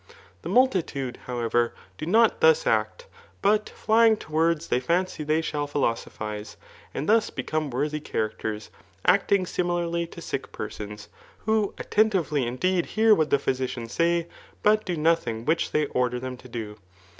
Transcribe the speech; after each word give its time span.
The 0.41 0.49
multitude, 0.49 1.19
however, 1.27 1.75
do 1.99 2.07
not 2.07 2.41
thus 2.41 2.65
act, 2.65 3.05
but 3.43 3.69
flying 3.69 4.17
to 4.17 4.31
words 4.31 4.65
they 4.69 4.79
fancy 4.79 5.23
they 5.23 5.41
shall 5.43 5.67
•philosophize, 5.67 6.55
and 6.91 7.07
thus 7.07 7.29
become 7.29 7.69
wocthy 7.69 8.03
characters; 8.03 8.71
act 9.05 9.31
log 9.31 9.47
similarly 9.47 10.07
to 10.07 10.19
sick 10.19 10.51
persons, 10.51 11.07
who 11.45 11.75
attentively 11.77 12.47
indeed 12.47 12.87
hear 12.97 13.13
.what 13.13 13.29
the 13.29 13.37
physicians 13.37 13.93
say, 13.93 14.25
but 14.63 14.85
do 14.85 14.97
nothing 14.97 15.45
which 15.45 15.69
they 15.69 15.85
order 15.85 16.19
,them 16.19 16.35
to 16.37 16.47
do. 16.49 16.77